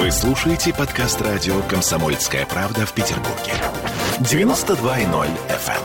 [0.00, 3.52] Вы слушаете подкаст радио «Комсомольская правда» в Петербурге.
[4.20, 5.82] 92.0 FM.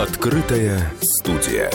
[0.00, 1.68] Открытая студия.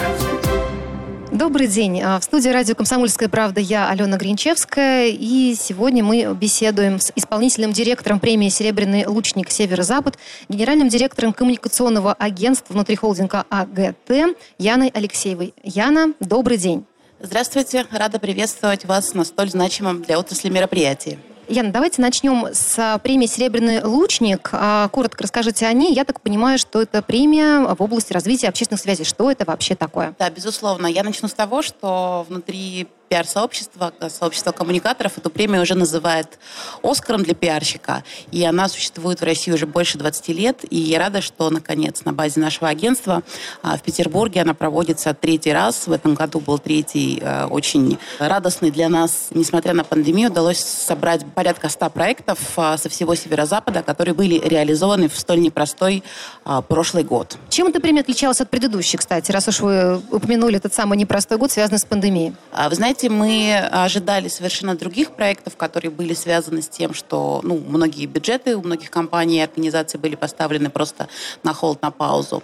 [1.38, 2.01] Добрый день.
[2.01, 5.10] А, В студии радио «Комсомольская правда» я, Алена Гринчевская.
[5.10, 10.17] И сегодня мы беседуем с исполнительным директором премии «Серебряный лучник Северо-Запад»,
[10.49, 15.53] генеральным директором коммуникационного агентства внутрихолдинга АГТ Яной Алексеевой.
[15.62, 16.85] Яна, добрый день.
[17.20, 21.19] Здравствуйте, рада приветствовать вас на столь значимом для отрасли мероприятии.
[21.49, 24.49] Яна, давайте начнем с а, премии «Серебряный лучник».
[24.51, 25.93] А, Коротко расскажите о ней.
[25.93, 29.05] Я так понимаю, что это премия в области развития общественных связей.
[29.05, 30.13] Что это вообще такое?
[30.19, 30.88] Да, безусловно.
[30.88, 36.39] Я начну с того, что внутри пиар-сообщества, сообщества коммуникаторов, эту премию уже называют
[36.84, 38.03] «Оскаром для пиарщика».
[38.31, 40.66] И она существует в России уже больше 20 лет.
[40.70, 43.23] И я рада, что, наконец, на базе нашего агентства
[43.61, 45.88] а, в Петербурге она проводится третий раз.
[45.88, 49.28] В этом году был третий, э, очень радостный для нас.
[49.31, 55.09] Несмотря на пандемию, удалось собрать порядка 100 проектов а, со всего Северо-Запада, которые были реализованы
[55.09, 56.03] в столь непростой
[56.44, 57.38] а, прошлый год.
[57.50, 61.52] Чем эта премия отличалась от предыдущей, кстати, раз уж вы упомянули этот самый непростой год,
[61.52, 62.35] связанный с пандемией?
[62.52, 67.62] А, Вы знаете, мы ожидали совершенно других проектов, которые были связаны с тем, что ну,
[67.67, 71.08] многие бюджеты у многих компаний и организаций были поставлены просто
[71.44, 72.44] на холд, на паузу.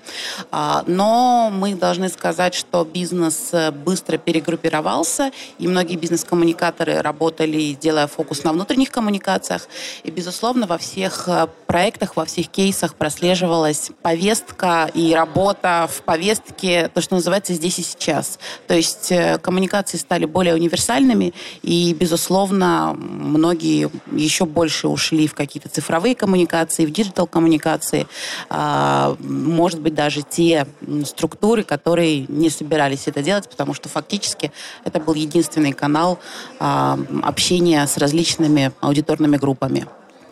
[0.52, 3.52] А, Но мы должны сказать, что бизнес
[3.86, 9.68] быстро перегруппировался, и многие бизнес-коммуникаторы работали, делая фокус на внутренних коммуникациях.
[10.04, 16.90] И, безусловно, во всех э, проектах, во всех кейсах прослеживалась повестка и работа в повестке,
[16.94, 18.40] то, что называется «здесь и сейчас».
[18.68, 25.70] То есть э, коммуникации стали более универсальными, и, безусловно, многие еще больше ушли в какие-то
[25.70, 28.08] цифровые коммуникации, в диджитал-коммуникации.
[28.50, 30.68] А, Может быть, даже те
[31.06, 34.52] структуры, которые не собирались это делать, потому что фактически
[34.84, 36.20] это был единственный канал
[36.60, 39.88] а, общения с различными аудиторными группами.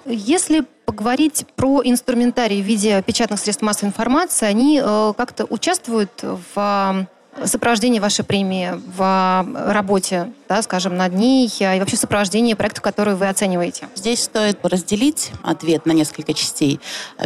[0.05, 7.07] Если поговорить про инструментарий в виде печатных средств массовой информации, они э, как-то участвуют в
[7.45, 12.53] сопровождении вашей премии, в э, работе, да, скажем, над ней э, и вообще в сопровождении
[12.53, 13.87] проектов, которые вы оцениваете?
[13.95, 16.79] Здесь стоит разделить ответ на несколько частей.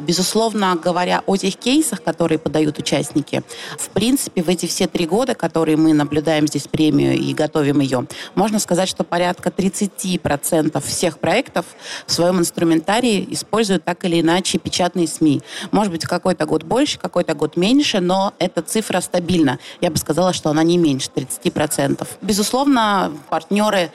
[0.04, 3.42] Безусловно, говоря о тех кейсах, которые подают участники,
[3.80, 8.06] в принципе, в эти все три года, которые мы наблюдаем здесь премию и готовим ее,
[8.36, 11.66] можно сказать, что порядка 30% всех проектов
[12.06, 15.42] в своем инструментарии используют так или иначе печатные СМИ.
[15.72, 19.60] Может быть, какой-то год больше, какой-то год меньше, но эта цифра стабильна.
[19.82, 22.08] Я бы сказала, что она не меньше 30%.
[22.22, 23.92] Безусловно, партнеры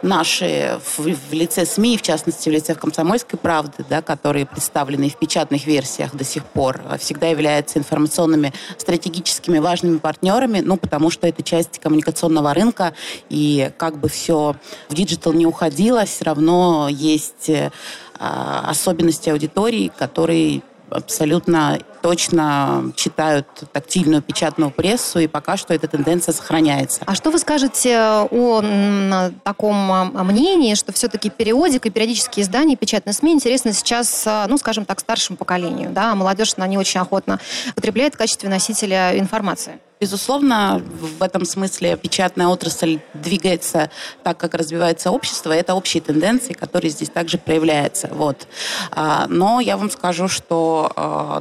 [0.00, 5.16] наши в, в лице СМИ, в частности, в лице «Комсомольской правды», да, которые представлены в
[5.16, 11.42] печатных версиях до сих пор, всегда являются информационными стратегическими важными партнерами, ну, потому что это
[11.42, 12.94] часть коммуникационного рынка,
[13.28, 14.56] и как бы все
[14.88, 17.70] в digital не уходило, все равно есть э,
[18.18, 27.00] особенности аудитории, которые абсолютно точно читают тактильную печатную прессу, и пока что эта тенденция сохраняется.
[27.06, 27.96] А что вы скажете
[28.30, 34.24] о м, таком а, мнении, что все-таки периодика и периодические издания, печатные СМИ интересны сейчас,
[34.26, 37.38] а, ну, скажем так, старшему поколению, да, а молодежь, она не очень охотно
[37.74, 39.78] потребляет в качестве носителя информации?
[40.02, 40.82] Безусловно,
[41.18, 43.88] в этом смысле печатная отрасль двигается
[44.24, 45.52] так, как развивается общество.
[45.52, 48.08] Это общие тенденции, которые здесь также проявляются.
[48.10, 48.48] Вот.
[48.90, 51.38] А, Но я вам скажу, что, а,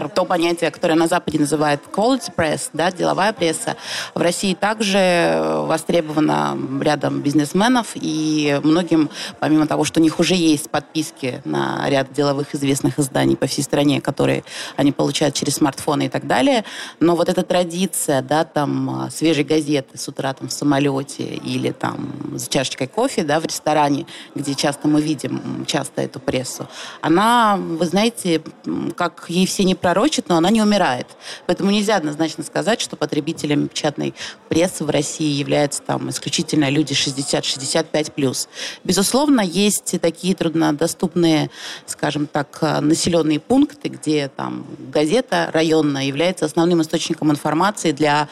[0.00, 3.76] например, то понятие, которое на Западе называют quality press, да, деловая пресса,
[4.14, 10.70] в России также востребовано рядом бизнесменов, и многим, помимо того, что у них уже есть
[10.70, 14.44] подписки на ряд деловых известных изданий по всей стране, которые
[14.76, 16.64] они получают через смартфоны и так далее,
[17.00, 22.36] но вот эта традиция да, там, свежей газеты с утра там, в самолете или там
[22.36, 26.68] с чашечкой кофе да, в ресторане, где часто мы видим часто эту прессу,
[27.00, 28.42] она, вы знаете,
[28.96, 31.06] как ей все не пророчат, но она не умирает.
[31.46, 34.14] Поэтому нельзя однозначно сказать, что потребителями печатной
[34.48, 38.48] прессы в России являются там исключительно люди 60-65+.
[38.84, 41.50] Безусловно, есть такие труднодоступные,
[41.86, 48.28] скажем так, населенные пункты, где там газета районная является основным источником информации для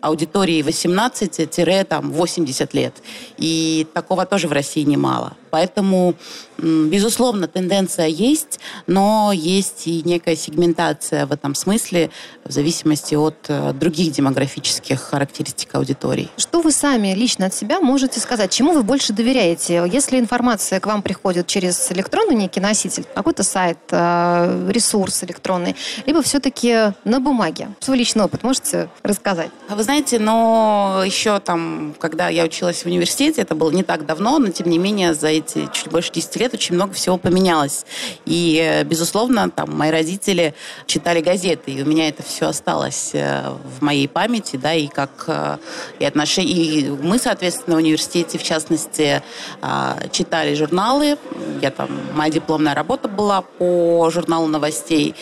[0.00, 2.94] аудитории 18-80 лет.
[3.36, 5.36] И такого тоже в России немало.
[5.50, 6.14] Поэтому,
[6.58, 12.10] безусловно, тенденция есть, но есть и некая сегментация в этом смысле
[12.44, 16.28] в зависимости от э, других демографических характеристик аудитории.
[16.36, 18.50] Что вы сами лично от себя можете сказать?
[18.50, 19.84] Чему вы больше доверяете?
[19.90, 26.22] Если информация к вам приходит через электронный некий носитель, какой-то сайт, э, ресурс электронный, либо
[26.22, 27.68] все-таки на бумаге?
[27.80, 29.50] Свой личный опыт можете рассказать?
[29.68, 34.04] А вы знаете, но еще там, когда я училась в университете, это было не так
[34.04, 37.86] давно, но тем не менее за эти чуть больше 10 лет очень много всего поменялось.
[38.26, 40.52] И, безусловно, там мои родители
[40.84, 45.24] читали газеты, и у меня это все осталось э, в моей памяти, да, и как
[45.26, 45.56] э,
[45.98, 49.22] и отношения, и мы, соответственно, в университете, в частности,
[49.62, 51.16] а, читали журналы.
[51.62, 55.14] Я там, моя дипломная работа была по журналу новостей,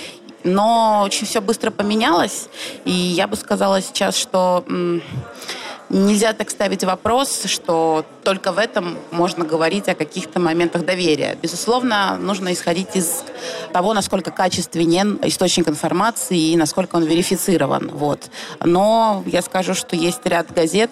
[0.46, 2.48] но очень все быстро поменялось,
[2.84, 4.64] и я бы сказала сейчас, что
[5.88, 11.38] нельзя так ставить вопрос, что только в этом можно говорить о каких-то моментах доверия.
[11.40, 13.22] Безусловно, нужно исходить из
[13.72, 17.88] того, насколько качественен источник информации и насколько он верифицирован.
[17.92, 18.28] Вот.
[18.64, 20.90] Но я скажу, что есть ряд газет,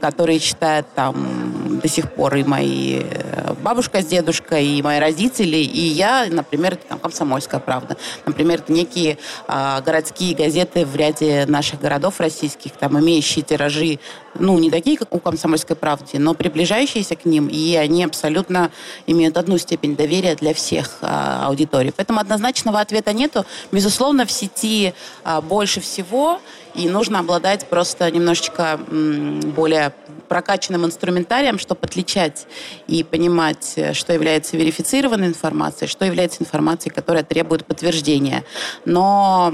[0.00, 5.56] которые читают там до сих пор и мои э, бабушка с дедушкой, и мои родители,
[5.56, 7.96] и я, например, там «Комсомольская правда».
[8.26, 9.18] Например, это некие
[9.48, 13.98] а, городские газеты в ряде наших городов российских, там имеющие тиражи
[14.38, 18.70] ну, не такие, как у «Комсомольской правды», но приближающиеся к ним, и они абсолютно
[19.06, 21.92] имеют одну степень доверия для всех а, аудиторий.
[21.96, 23.44] Поэтому однозначного ответа нету.
[23.72, 26.40] Безусловно, в сети а, больше всего,
[26.74, 29.92] и нужно обладать просто немножечко м, более
[30.28, 32.46] прокачанным инструментарием, чтобы отличать
[32.88, 38.44] и понимать, что является верифицированной информацией, что является информацией, которая требует подтверждения.
[38.84, 39.52] Но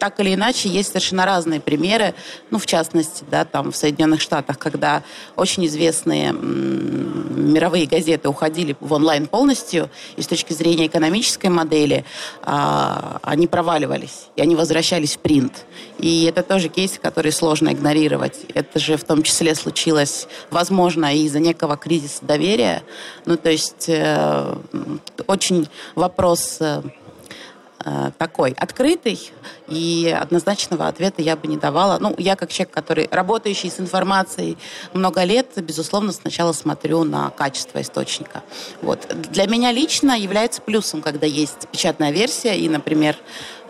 [0.00, 2.14] так или иначе, есть совершенно разные примеры,
[2.50, 5.02] ну, в частности, да, там в Соединенных Штатах, когда
[5.36, 12.04] очень известные мировые газеты уходили в онлайн полностью, и с точки зрения экономической модели
[12.42, 15.66] а, они проваливались, и они возвращались в принт.
[15.98, 18.38] И это тоже кейсы, которые сложно игнорировать.
[18.54, 22.82] Это же в том числе случилось, возможно, из-за некого кризиса доверия.
[23.26, 24.54] Ну, то есть э,
[25.26, 26.82] очень вопрос э,
[28.18, 29.32] такой открытый,
[29.68, 31.98] и однозначного ответа я бы не давала.
[31.98, 34.58] Ну, я как человек, который работающий с информацией
[34.92, 38.42] много лет, безусловно, сначала смотрю на качество источника.
[38.82, 39.06] Вот.
[39.30, 43.16] Для меня лично является плюсом, когда есть печатная версия, и, например,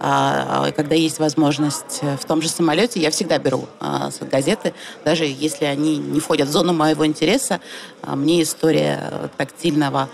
[0.03, 4.73] а, когда есть возможность в том же самолете, я всегда беру а, газеты,
[5.05, 7.61] даже если они не входят в зону моего интереса.
[8.01, 10.09] А, мне история тактильного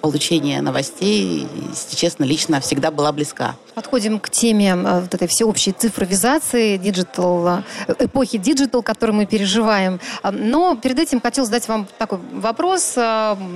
[0.00, 1.48] получения новостей,
[1.94, 3.56] честно, лично всегда была близка.
[3.74, 7.64] Подходим к теме вот этой всеобщей цифровизации, digital,
[7.98, 10.00] эпохи digital, которую мы переживаем.
[10.22, 12.96] Но перед этим хотел задать вам такой вопрос.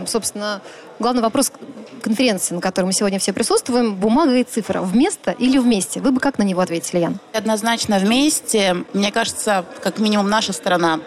[0.07, 0.61] Собственно,
[0.99, 1.53] главный вопрос
[1.99, 4.81] конференции, на которой мы сегодня все присутствуем, бумага и цифра.
[4.81, 6.01] Вместо или вместе?
[6.01, 7.19] Вы бы как на него ответили, Ян?
[7.33, 8.85] Однозначно вместе.
[8.93, 11.01] Мне кажется, как минимум наша страна,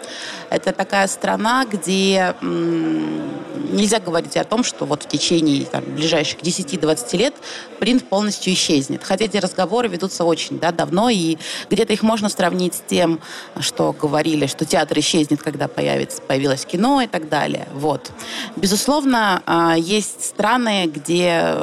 [0.50, 7.16] это такая страна, где нельзя говорить о том, что вот в течение там, ближайших 10-20
[7.16, 7.34] лет
[7.78, 9.02] принт полностью исчезнет.
[9.02, 11.38] Хотя эти разговоры ведутся очень да, давно, и
[11.70, 13.20] где-то их можно сравнить с тем,
[13.60, 17.66] что говорили, что театр исчезнет, когда появится, появилось кино и так далее.
[17.74, 18.10] Вот.
[18.56, 21.56] Безусловно, а, есть страны, где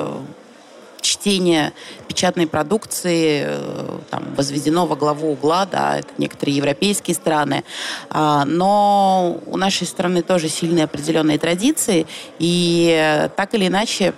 [1.20, 1.74] чтение
[2.08, 7.64] печатной продукции э, там, возведено во главу угла, да, это некоторые европейские страны,
[8.10, 12.08] а, но у нашей страны тоже сильные определенные традиции,
[12.40, 14.14] и так или иначе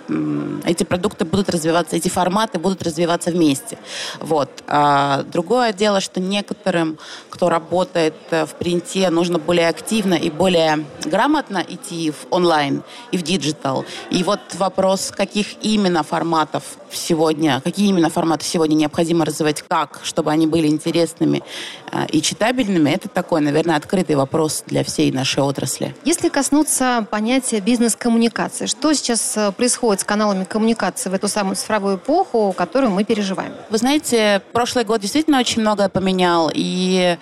[0.64, 3.78] эти продукты будут развиваться, эти форматы будут развиваться вместе.
[4.20, 4.48] Вот.
[4.66, 6.98] А другое дело, что некоторым,
[7.28, 13.18] кто работает э, в принте, нужно более активно и более грамотно идти в онлайн и
[13.18, 13.84] в digital.
[14.10, 16.62] И вот вопрос, каких именно форматов
[16.94, 21.42] сегодня, какие именно форматы сегодня необходимо развивать, как, чтобы они были интересными
[21.90, 25.94] э, и читабельными, это такой, наверное, открытый вопрос для всей нашей отрасли.
[26.04, 31.96] Если коснуться понятия бизнес-коммуникации, что сейчас э, происходит с каналами коммуникации в эту самую цифровую
[31.96, 33.52] эпоху, которую мы переживаем?
[33.70, 37.18] Вы знаете, прошлый год действительно очень многое поменял, и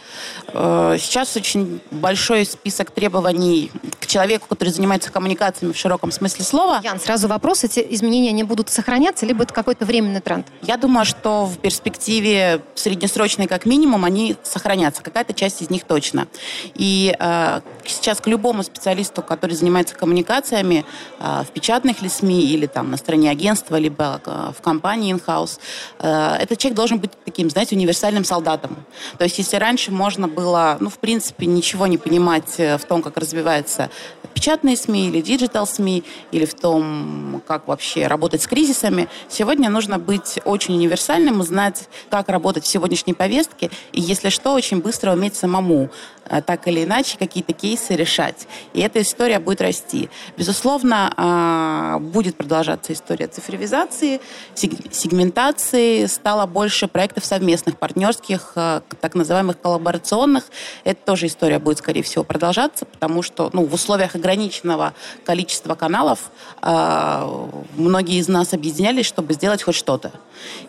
[0.49, 6.81] э, сейчас очень большой список требований к человеку, который занимается коммуникациями в широком смысле слова.
[6.83, 10.47] Ян, сразу вопрос, эти изменения, они будут сохраняться, либо это какой-то временный тренд?
[10.63, 15.03] Я думаю, что в перспективе среднесрочной как минимум они сохранятся.
[15.03, 16.29] Какая-то часть из них точно.
[16.75, 17.61] И э,
[17.93, 20.85] сейчас к любому специалисту, который занимается коммуникациями
[21.19, 25.59] э, в печатных ли СМИ или там на стороне агентства, либо э, в компании in-house,
[25.99, 28.77] э, этот человек должен быть таким, знаете, универсальным солдатом.
[29.19, 33.03] То есть если раньше можно было, ну, в принципе, ничего не понимать э, в том,
[33.03, 33.91] как развивается
[34.35, 39.09] печатные СМИ или digital СМИ, или в том, как вообще работать с кризисами.
[39.29, 44.81] Сегодня нужно быть очень универсальным, знать, как работать в сегодняшней повестке, и, если что, очень
[44.81, 45.91] быстро уметь самому
[46.31, 48.47] Э, так или иначе какие-то кейсы решать.
[48.75, 50.11] И эта история будет расти.
[50.37, 54.21] Безусловно, а, будет продолжаться история цифровизации,
[54.55, 56.07] сегментации.
[56.07, 60.45] Стало больше проектов совместных, партнерских, э, так называемых коллаборационных.
[60.85, 64.95] Это тоже история будет, скорее всего, продолжаться, потому что ну, в условиях ограниченного
[65.25, 70.13] количества каналов а, многие из нас объединялись, чтобы сделать хоть что-то.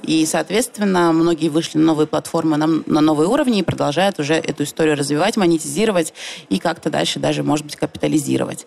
[0.04, 4.96] И, соответственно, многие вышли на новые платформы, на новые уровни и продолжают уже эту историю
[4.98, 6.14] развивать, монетизировать
[6.50, 8.66] и как-то дальше даже, может быть, капитализировать.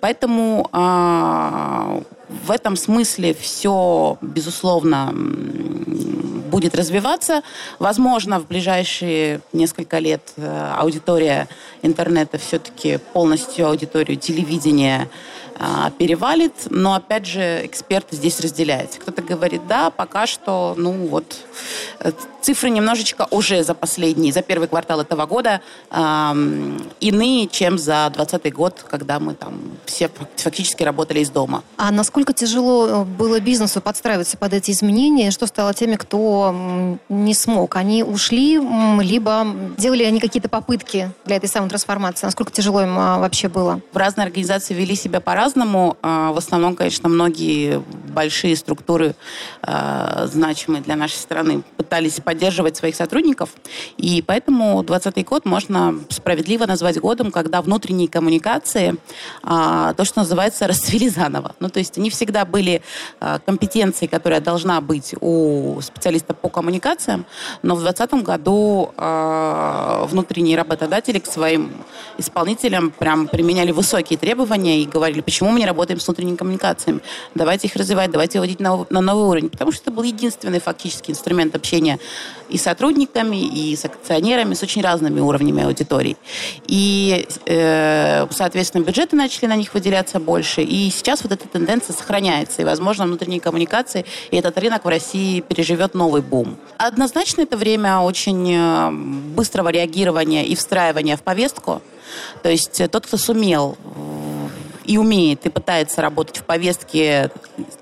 [0.00, 2.02] Поэтому э,
[2.46, 5.12] в этом смысле все, безусловно,
[6.46, 7.42] будет развиваться.
[7.78, 11.48] Возможно, в ближайшие несколько лет э, аудитория
[11.82, 15.08] интернета все-таки полностью аудиторию телевидения а,
[15.98, 19.00] перевалит, но опять же эксперты здесь разделяются.
[19.00, 21.36] Кто-то говорит, да, пока что, ну вот,
[22.00, 25.60] э, цифры немножечко уже за последний, за первый квартал этого года
[25.90, 25.98] э,
[27.00, 31.62] иные, чем за 2020 год, когда мы там все фактически работали из дома.
[31.76, 35.30] А насколько тяжело э, было бизнесу подстраиваться под эти изменения?
[35.30, 37.76] Что стало теми, кто не смог?
[37.76, 38.60] Они ушли,
[39.00, 39.46] либо
[39.76, 42.26] делали они какие-то попытки для этой самой трансформации?
[42.26, 43.80] Насколько тяжело им а, вообще было?
[43.92, 45.96] В разные организации вели себя по по-разному.
[46.02, 49.14] А, в основном, конечно, многие большие структуры,
[49.62, 53.50] а, значимые для нашей страны, пытались поддерживать своих сотрудников.
[53.96, 58.96] И поэтому 2020 год можно справедливо назвать годом, когда внутренние коммуникации,
[59.42, 61.54] а, то, что называется, расцвели заново.
[61.60, 62.82] Ну, то есть они всегда были
[63.44, 67.24] компетенцией, которая должна быть у специалиста по коммуникациям,
[67.62, 68.90] но в 2020 году
[70.10, 71.70] внутренние работодатели к своим
[72.18, 77.00] исполнителям прям применяли высокие требования и говорили, почему мы не работаем с внутренними коммуникациями.
[77.34, 79.50] Давайте их развивать, давайте выводить на, на новый уровень.
[79.50, 81.98] Потому что это был единственный фактически инструмент общения
[82.48, 86.16] и с сотрудниками, и с акционерами, с очень разными уровнями аудитории.
[86.66, 90.62] И, э, соответственно, бюджеты начали на них выделяться больше.
[90.62, 92.62] И сейчас вот эта тенденция сохраняется.
[92.62, 96.56] И, возможно, внутренние коммуникации, и этот рынок в России переживет новый бум.
[96.78, 101.82] Однозначно это время очень э, быстрого реагирования и встраивания в повестку.
[102.42, 103.76] То есть тот, кто сумел
[104.86, 107.30] и умеет, и пытается работать в повестке,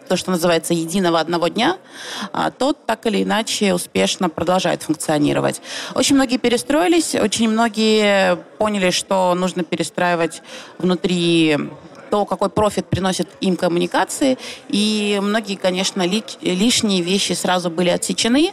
[0.08, 1.76] то, что называется, единого одного дня,
[2.32, 5.60] а, тот так или иначе успешно продолжает функционировать.
[5.94, 10.42] Очень многие перестроились, очень многие поняли, что нужно перестраивать
[10.78, 11.58] внутри
[12.10, 14.38] то, какой профит приносит им коммуникации.
[14.68, 16.02] И многие, конечно,
[16.42, 18.52] лишние вещи сразу были отсечены.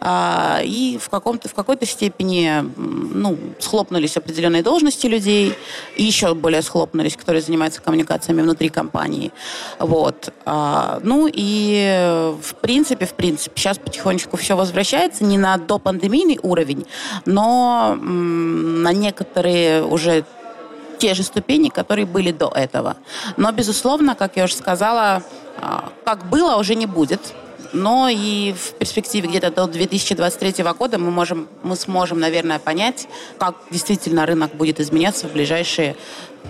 [0.00, 5.54] А, и в, каком-то, в какой-то степени ну, схлопнулись определенные должности людей.
[5.96, 9.32] И еще более схлопнулись, которые занимаются коммуникациями внутри компании.
[9.78, 10.32] Вот.
[10.44, 16.86] А, ну и в принципе, в принципе, сейчас потихонечку все возвращается не на допандемийный уровень,
[17.26, 20.24] но на некоторые уже
[21.02, 22.96] те же ступени, которые были до этого.
[23.36, 25.24] Но, безусловно, как я уже сказала,
[25.60, 27.20] а, как было, уже не будет.
[27.72, 33.56] Но и в перспективе где-то до 2023 года мы, можем, мы сможем, наверное, понять, как
[33.70, 35.96] действительно рынок будет изменяться в ближайшие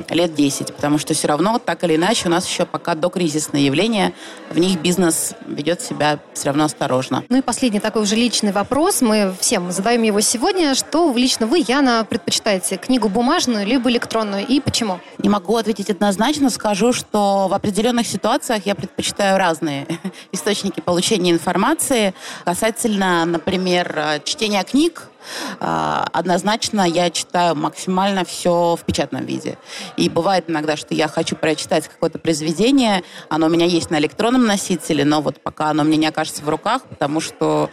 [0.09, 4.13] лет 10, потому что все равно, так или иначе, у нас еще пока докризисные явления,
[4.51, 7.25] в них бизнес ведет себя все равно осторожно.
[7.29, 10.75] Ну и последний такой уже личный вопрос, мы всем задаем его сегодня.
[10.75, 15.01] Что лично вы, Яна, предпочитаете, книгу бумажную либо электронную и почему?
[15.19, 19.87] Не могу ответить однозначно, скажу, что в определенных ситуациях я предпочитаю разные
[20.33, 22.15] источники получения информации.
[22.45, 25.12] Касательно, например, чтения книг,
[25.59, 29.59] однозначно я читаю максимально все в печатном виде.
[29.97, 34.47] И бывает иногда, что я хочу прочитать какое-то произведение, оно у меня есть на электронном
[34.47, 37.71] носителе, но вот пока оно мне не окажется в руках, потому что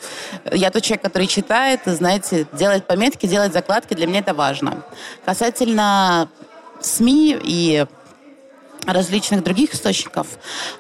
[0.52, 4.84] я тот человек, который читает, знаете, делает пометки, делает закладки, для меня это важно.
[5.26, 6.30] Касательно
[6.82, 7.86] СМИ и
[8.86, 10.28] различных других источников.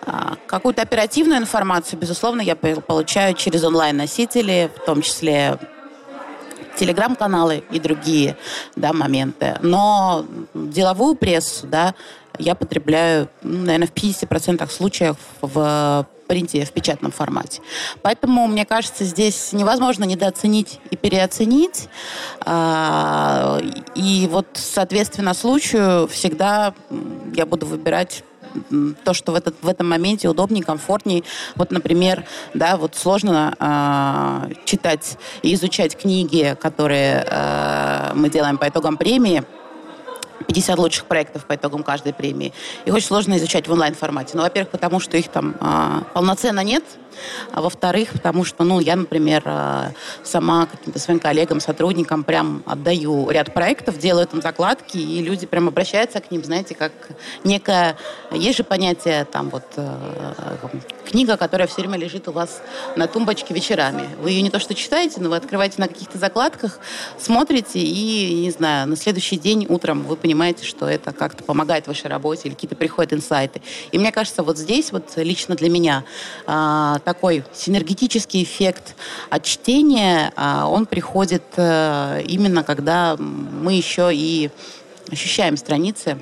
[0.05, 5.59] А, какую-то оперативную информацию, безусловно, я получаю через онлайн-носители, в том числе
[6.79, 8.37] телеграм-каналы и другие
[8.75, 9.57] да, моменты.
[9.61, 11.93] Но деловую прессу да,
[12.37, 17.61] я потребляю, ну, наверное, в 50% случаев в принте, в печатном формате.
[18.03, 21.89] Поэтому, мне кажется, здесь невозможно недооценить и переоценить.
[22.41, 23.59] А,
[23.95, 26.73] и вот, соответственно, случаю всегда
[27.33, 28.23] я буду выбирать
[29.03, 31.23] то, что в, этот, в этом моменте удобнее, комфортнее.
[31.55, 38.67] Вот, например, да, вот сложно э, читать и изучать книги, которые э, мы делаем по
[38.67, 39.43] итогам премии,
[40.47, 42.53] 50 лучших проектов по итогам каждой премии.
[42.85, 44.31] Их очень сложно изучать в онлайн-формате.
[44.33, 46.83] Ну, во-первых, потому что их там а, полноценно нет,
[47.51, 49.91] а во-вторых, потому что, ну, я, например, а,
[50.23, 55.67] сама каким-то своим коллегам, сотрудникам прям отдаю ряд проектов, делаю там закладки, и люди прям
[55.67, 56.91] обращаются к ним, знаете, как
[57.43, 57.97] некое...
[58.31, 59.87] Есть же понятие там вот э,
[61.09, 62.61] книга, которая все время лежит у вас
[62.95, 64.07] на тумбочке вечерами.
[64.21, 66.79] Вы ее не то что читаете, но вы открываете на каких-то закладках,
[67.17, 72.07] смотрите, и, не знаю, на следующий день утром вы понимаете, что это как-то помогает вашей
[72.07, 73.61] работе, или какие-то приходят инсайты.
[73.91, 76.03] И мне кажется, вот здесь вот лично для меня
[76.45, 78.95] а, такой синергетический эффект
[79.31, 84.51] от чтения, а, он приходит а, именно когда мы еще и
[85.11, 86.17] ощущаем страницы,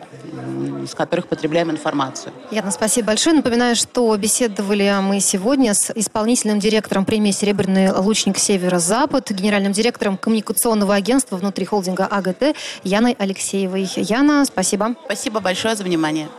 [0.89, 2.32] с которых потребляем информацию.
[2.51, 3.36] Яна, спасибо большое.
[3.36, 10.96] Напоминаю, что беседовали мы сегодня с исполнительным директором премии «Серебряный лучник Северо-Запад», генеральным директором коммуникационного
[10.96, 13.89] агентства внутри холдинга АГТ Яной Алексеевой.
[13.98, 14.96] Яна, спасибо.
[15.03, 16.29] Спасибо большое за внимание.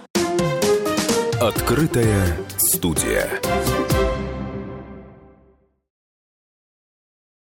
[1.40, 3.28] Открытая студия.